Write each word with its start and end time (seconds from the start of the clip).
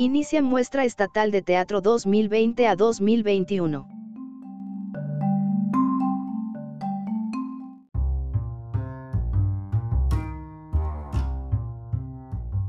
Inicia 0.00 0.40
muestra 0.40 0.86
estatal 0.86 1.30
de 1.30 1.42
teatro 1.42 1.82
2020 1.82 2.66
a 2.66 2.74
2021. 2.74 3.86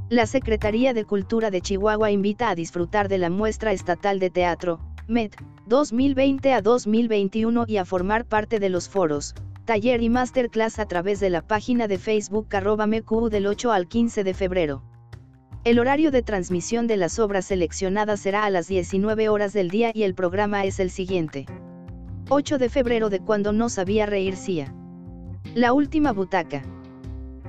La 0.10 0.26
Secretaría 0.26 0.94
de 0.94 1.06
Cultura 1.06 1.52
de 1.52 1.62
Chihuahua 1.62 2.12
invita 2.12 2.50
a 2.50 2.56
disfrutar 2.56 3.08
de 3.08 3.18
la 3.18 3.30
muestra 3.30 3.72
estatal 3.72 4.20
de 4.20 4.30
teatro, 4.30 4.82
MED, 5.08 5.32
2020 5.68 6.52
a 6.52 6.62
2021 6.62 7.64
y 7.66 7.78
a 7.78 7.86
formar 7.86 8.26
parte 8.26 8.60
de 8.60 8.68
los 8.68 8.90
foros, 8.90 9.36
taller 9.64 10.04
y 10.04 10.10
masterclass 10.10 10.80
a 10.80 10.86
través 10.86 11.22
de 11.22 11.30
la 11.30 11.48
página 11.48 11.88
de 11.88 11.98
Facebook 11.98 12.54
arroba 12.54 12.88
MQ 12.88 13.30
del 13.30 13.48
8 13.48 13.72
al 13.72 13.88
15 13.88 14.26
de 14.26 14.34
febrero. 14.34 14.91
El 15.64 15.78
horario 15.78 16.10
de 16.10 16.24
transmisión 16.24 16.88
de 16.88 16.98
las 16.98 17.20
obras 17.20 17.46
seleccionadas 17.46 18.22
será 18.22 18.46
a 18.46 18.50
las 18.50 18.68
19 18.68 19.30
horas 19.30 19.54
del 19.54 19.70
día 19.70 19.92
y 19.94 20.02
el 20.02 20.16
programa 20.16 20.66
es 20.66 20.80
el 20.80 20.90
siguiente. 20.90 21.46
8 22.30 22.58
de 22.58 22.68
febrero 22.68 23.12
de 23.12 23.20
cuando 23.20 23.54
no 23.54 23.70
sabía 23.70 24.08
reír 24.08 24.36
Cia. 24.36 24.74
La 25.54 25.74
última 25.74 26.14
butaca. 26.14 26.64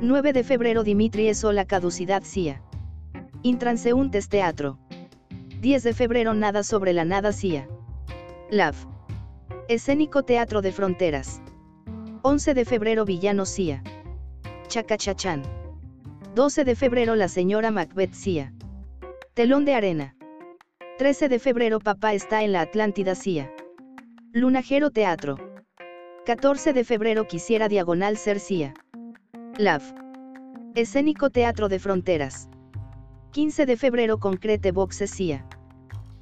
9 0.02 0.34
de 0.34 0.44
febrero 0.44 0.84
Dimitri 0.84 1.28
es 1.28 1.42
la 1.42 1.64
caducidad 1.64 2.22
CIA. 2.22 2.60
Intranseúntes 3.40 4.28
Teatro. 4.28 4.78
10 5.62 5.82
de 5.82 5.94
febrero 5.94 6.34
Nada 6.34 6.64
sobre 6.64 6.92
la 6.92 7.06
nada 7.06 7.32
CIA. 7.32 7.66
LAV. 8.50 8.74
Escénico 9.68 10.22
Teatro 10.22 10.60
de 10.60 10.72
Fronteras. 10.72 11.40
11 12.20 12.52
de 12.52 12.64
febrero 12.66 13.06
Villano 13.06 13.46
CIA. 13.46 13.82
Chacachachán. 14.68 15.61
12 16.34 16.64
de 16.64 16.74
febrero 16.76 17.14
La 17.14 17.28
señora 17.28 17.70
Macbeth 17.70 18.14
CIA. 18.14 18.54
Telón 19.34 19.66
de 19.66 19.74
arena. 19.74 20.16
13 20.96 21.28
de 21.28 21.38
febrero 21.38 21.78
Papá 21.78 22.14
está 22.14 22.42
en 22.42 22.52
la 22.52 22.62
Atlántida 22.62 23.14
CIA. 23.14 23.52
Lunajero 24.32 24.90
Teatro. 24.90 25.36
14 26.24 26.72
de 26.72 26.84
febrero 26.84 27.26
Quisiera 27.26 27.68
Diagonal 27.68 28.16
Ser 28.16 28.40
CIA. 28.40 28.72
LAV. 29.58 29.82
Escénico 30.74 31.28
Teatro 31.28 31.68
de 31.68 31.78
Fronteras. 31.78 32.48
15 33.32 33.66
de 33.66 33.76
febrero 33.76 34.18
Concrete 34.18 34.72
Boxe 34.72 35.08
CIA. 35.08 35.46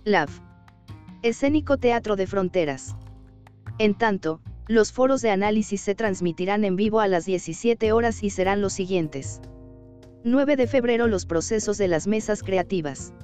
LAV. 0.03 0.31
Escénico 1.23 1.77
Teatro 1.79 2.17
de 2.17 2.27
Fronteras. 2.27 2.97
En 3.79 3.95
tanto, 3.95 4.41
los 4.67 4.91
foros 4.91 5.23
de 5.23 5.31
análisis 5.31 5.81
se 5.81 5.95
transmitirán 5.95 6.65
en 6.65 6.75
vivo 6.75 6.99
a 6.99 7.07
las 7.07 7.27
17 7.27 7.93
horas 7.93 8.25
y 8.25 8.31
serán 8.31 8.61
los 8.61 8.73
siguientes. 8.73 9.41
9 10.23 10.57
de 10.57 10.67
febrero 10.67 11.09
Los 11.09 11.25
procesos 11.25 11.79
de 11.79 11.89
las 11.89 12.07
mesas 12.07 12.43
creativas. 12.43 13.15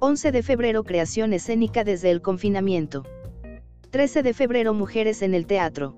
11 0.00 0.32
de 0.32 0.42
febrero 0.42 0.82
Creación 0.82 1.32
escénica 1.32 1.84
desde 1.84 2.10
el 2.10 2.20
confinamiento. 2.20 3.04
13 3.90 4.24
de 4.24 4.34
febrero 4.34 4.74
Mujeres 4.74 5.22
en 5.22 5.34
el 5.34 5.46
teatro. 5.46 5.94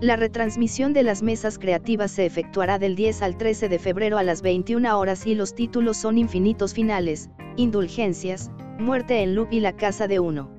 La 0.00 0.14
retransmisión 0.14 0.92
de 0.92 1.02
las 1.02 1.24
mesas 1.24 1.58
creativas 1.58 2.12
se 2.12 2.26
efectuará 2.26 2.78
del 2.78 2.94
10 2.94 3.22
al 3.22 3.36
13 3.38 3.68
de 3.68 3.80
febrero 3.80 4.18
a 4.18 4.22
las 4.22 4.40
21 4.40 4.96
horas 4.96 5.26
y 5.26 5.34
los 5.34 5.52
títulos 5.52 5.96
son 5.96 6.16
Infinitos 6.16 6.72
Finales, 6.72 7.28
Indulgencias, 7.56 8.52
Muerte 8.78 9.20
en 9.20 9.34
Loop 9.34 9.48
y 9.50 9.58
La 9.58 9.74
Casa 9.74 10.06
de 10.06 10.20
Uno. 10.20 10.54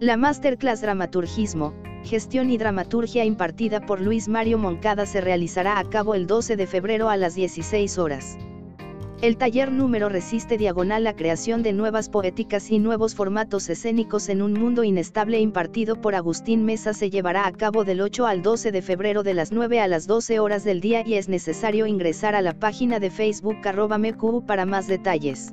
La 0.00 0.16
Masterclass 0.16 0.80
Dramaturgismo, 0.80 1.72
Gestión 2.04 2.50
y 2.50 2.58
Dramaturgia 2.58 3.24
impartida 3.24 3.80
por 3.80 4.00
Luis 4.00 4.28
Mario 4.28 4.58
Moncada 4.58 5.04
se 5.04 5.20
realizará 5.20 5.78
a 5.78 5.84
cabo 5.84 6.14
el 6.14 6.26
12 6.26 6.56
de 6.56 6.66
febrero 6.66 7.10
a 7.10 7.16
las 7.16 7.34
16 7.34 7.98
horas. 7.98 8.38
El 9.20 9.36
taller 9.36 9.72
número 9.72 10.08
resiste 10.08 10.56
diagonal 10.56 11.02
la 11.02 11.16
creación 11.16 11.64
de 11.64 11.72
nuevas 11.72 12.08
poéticas 12.08 12.70
y 12.70 12.78
nuevos 12.78 13.16
formatos 13.16 13.68
escénicos 13.68 14.28
en 14.28 14.42
un 14.42 14.52
mundo 14.52 14.84
inestable 14.84 15.40
impartido 15.40 16.00
por 16.00 16.14
Agustín 16.14 16.64
Mesa 16.64 16.94
se 16.94 17.10
llevará 17.10 17.48
a 17.48 17.52
cabo 17.52 17.84
del 17.84 18.00
8 18.00 18.26
al 18.26 18.42
12 18.42 18.70
de 18.70 18.80
febrero 18.80 19.24
de 19.24 19.34
las 19.34 19.50
9 19.50 19.80
a 19.80 19.88
las 19.88 20.06
12 20.06 20.38
horas 20.38 20.62
del 20.62 20.80
día 20.80 21.02
y 21.04 21.14
es 21.14 21.28
necesario 21.28 21.86
ingresar 21.86 22.36
a 22.36 22.42
la 22.42 22.54
página 22.54 23.00
de 23.00 23.10
Facebook 23.10 23.56
arroba 23.64 23.98
MQ 23.98 24.46
para 24.46 24.66
más 24.66 24.86
detalles. 24.86 25.52